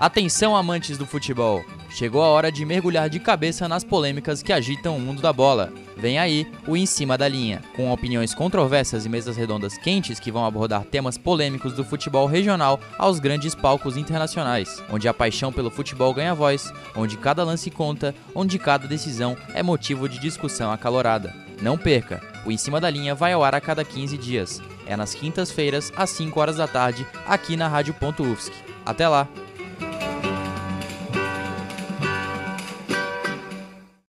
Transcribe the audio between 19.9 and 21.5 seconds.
de discussão acalorada.